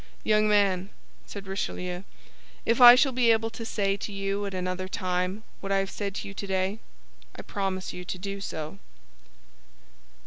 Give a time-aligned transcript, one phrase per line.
[0.23, 0.89] "Young man,"
[1.27, 2.01] said Richelieu,
[2.65, 5.91] "if I shall be able to say to you at another time what I have
[5.91, 6.79] said to you today,
[7.35, 8.79] I promise you to do so."